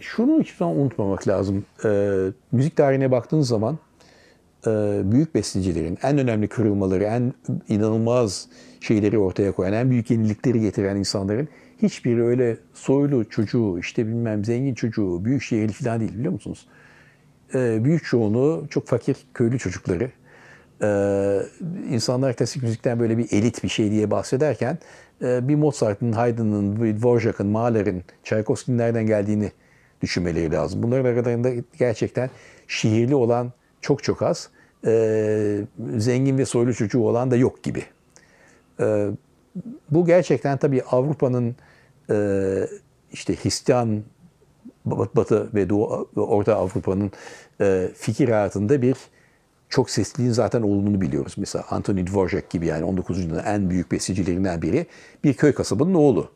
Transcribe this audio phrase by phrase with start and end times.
[0.00, 1.64] şunu hiçbir zaman unutmamak lazım.
[1.84, 2.18] Ee,
[2.52, 3.78] müzik tarihine baktığınız zaman
[4.66, 7.32] e, büyük bestecilerin en önemli kırılmaları, en
[7.68, 8.48] inanılmaz
[8.80, 11.48] şeyleri ortaya koyan, en büyük yenilikleri getiren insanların
[11.82, 16.68] hiçbiri öyle soylu çocuğu, işte bilmem zengin çocuğu, büyük şehirli falan değil biliyor musunuz?
[17.54, 20.10] Ee, büyük çoğunluğu çok fakir köylü çocukları.
[20.82, 21.40] Ee,
[21.90, 24.78] insanlar klasik müzikten böyle bir elit bir şey diye bahsederken
[25.22, 29.52] e, bir Mozart'ın, Haydn'ın, Dvorak'ın, Mahler'in, Tchaikovsky'nin nereden geldiğini
[30.02, 30.82] düşünmeleri lazım.
[30.82, 32.30] Bunların aralarında gerçekten
[32.68, 34.48] şiirli olan çok çok az,
[34.86, 35.60] e,
[35.96, 37.84] zengin ve soylu çocuğu olan da yok gibi.
[38.80, 39.08] E,
[39.90, 41.56] bu gerçekten tabii Avrupa'nın
[42.10, 42.16] e,
[43.12, 44.02] işte Hristiyan
[44.86, 47.12] Batı ve Doğu Orta Avrupa'nın
[47.60, 48.96] e, fikir hayatında bir
[49.68, 51.34] çok sesliliğin zaten olduğunu biliyoruz.
[51.36, 53.18] Mesela Anthony Dvorak gibi yani 19.
[53.18, 54.86] yüzyılın en büyük bestecilerinden biri
[55.24, 56.30] bir köy kasabının oğlu.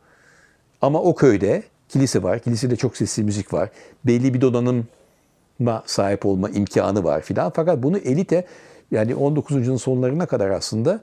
[0.83, 2.39] Ama o köyde kilise var.
[2.39, 3.71] Kilisede çok sesli müzik var.
[4.05, 7.53] Belli bir donanıma sahip olma imkanı var filan.
[7.55, 8.47] Fakat bunu elite
[8.91, 9.57] yani 19.
[9.57, 11.01] yüzyılın sonlarına kadar aslında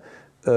[0.47, 0.52] e,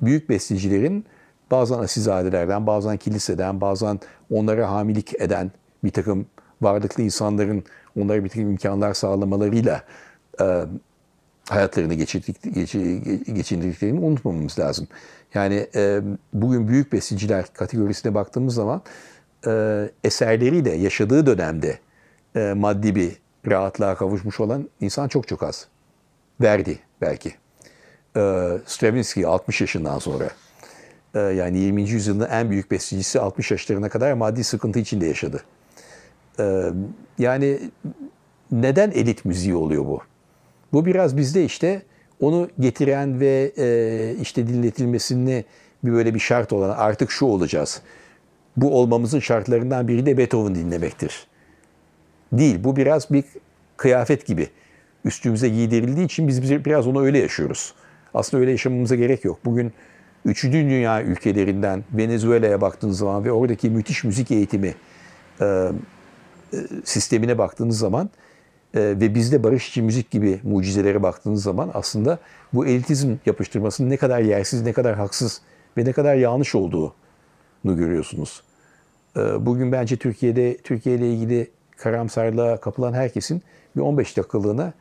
[0.00, 1.04] büyük bestecilerin
[1.50, 4.00] bazen asilzadelerden, bazen kiliseden, bazen
[4.30, 5.52] onlara hamilik eden
[5.84, 6.26] bir takım
[6.62, 7.64] varlıklı insanların
[8.00, 9.82] onlara bir takım imkanlar sağlamalarıyla
[10.40, 10.64] e,
[11.48, 12.72] hayatlarını geçirdik, geç,
[13.34, 14.88] geçindirdiklerini unutmamamız lazım.
[15.34, 16.00] Yani e,
[16.32, 18.82] bugün büyük besteciler kategorisine baktığımız zaman
[19.46, 21.78] e, eserleriyle yaşadığı dönemde
[22.36, 23.12] e, maddi bir
[23.50, 25.66] rahatlığa kavuşmuş olan insan çok çok az.
[26.40, 27.34] Verdi belki.
[28.16, 30.30] E, Stravinsky 60 yaşından sonra
[31.14, 31.82] e, yani 20.
[31.82, 35.42] yüzyılın en büyük bestecisi 60 yaşlarına kadar maddi sıkıntı içinde yaşadı.
[36.40, 36.62] E,
[37.18, 37.58] yani
[38.52, 40.00] neden elit müziği oluyor bu?
[40.72, 41.82] Bu biraz bizde işte
[42.20, 45.44] onu getiren ve e, işte dinletilmesini
[45.84, 47.82] bir böyle bir şart olan artık şu olacağız.
[48.56, 51.26] Bu olmamızın şartlarından biri de Beethoven dinlemektir.
[52.32, 52.64] Değil.
[52.64, 53.24] Bu biraz bir
[53.76, 54.48] kıyafet gibi.
[55.04, 57.74] Üstümüze giydirildiği için biz biraz onu öyle yaşıyoruz.
[58.14, 59.38] Aslında öyle yaşamamıza gerek yok.
[59.44, 59.72] Bugün
[60.24, 64.74] üçüncü dünya ülkelerinden Venezuela'ya baktığınız zaman ve oradaki müthiş müzik eğitimi
[65.40, 65.70] e,
[66.84, 68.10] sistemine baktığınız zaman
[68.74, 72.18] e, ve bizde barış için müzik gibi mucizelere baktığınız zaman aslında
[72.52, 75.40] bu elitizm yapıştırmasının ne kadar yersiz, ne kadar haksız
[75.76, 76.92] ve ne kadar yanlış olduğunu
[77.72, 78.42] görüyorsunuz.
[79.16, 83.42] E, bugün bence Türkiye'de Türkiye ile ilgili karamsarlığa kapılan herkesin
[83.76, 84.72] bir 15 dakikalığına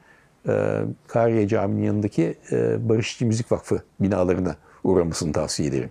[0.48, 5.90] e, Kariye Camii'nin yanındaki e, Barışçı Müzik Vakfı binalarına uğramasını tavsiye ederim.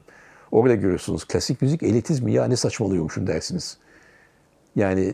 [0.50, 3.78] Orada görüyorsunuz klasik müzik elitizmi ya ne saçmalıyormuşum dersiniz.
[4.76, 5.12] Yani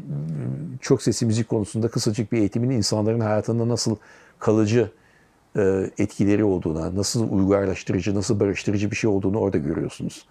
[0.80, 3.96] çok sesli müzik konusunda kısacık bir eğitimin insanların hayatında nasıl
[4.38, 4.90] kalıcı
[5.56, 10.26] e, etkileri olduğuna, nasıl uygarlaştırıcı, nasıl barıştırıcı bir şey olduğunu orada görüyorsunuz.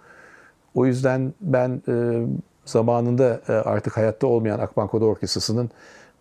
[0.77, 2.25] O yüzden ben e,
[2.65, 5.69] zamanında e, artık hayatta olmayan Akbank Oda Orkestrası'nın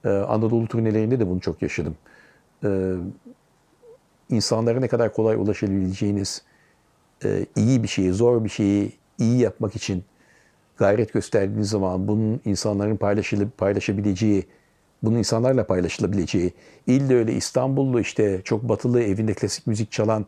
[0.04, 1.96] Anadolu turnelerinde de bunu çok yaşadım.
[4.30, 6.42] İnsanlara ne kadar kolay ulaşabileceğiniz,
[7.56, 10.04] iyi bir şeyi, zor bir şeyi iyi yapmak için
[10.76, 12.96] gayret gösterdiğiniz zaman bunun insanların
[13.58, 14.46] paylaşabileceği,
[15.02, 16.52] bunun insanlarla paylaşılabileceği,
[16.86, 20.26] illa öyle İstanbullu işte çok batılı evinde klasik müzik çalan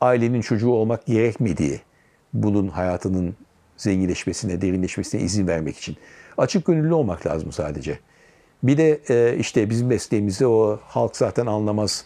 [0.00, 1.80] ailenin çocuğu olmak gerekmediği,
[2.32, 3.34] bunun hayatının
[3.78, 5.96] zenginleşmesine, derinleşmesine izin vermek için.
[6.38, 7.98] Açık gönüllü olmak lazım sadece.
[8.62, 12.04] Bir de e, işte bizim mesleğimizde o halk zaten anlamaz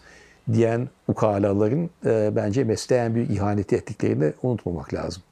[0.52, 5.22] diyen ukalaların e, bence mesleğe en büyük ihaneti ettiklerini unutmamak lazım.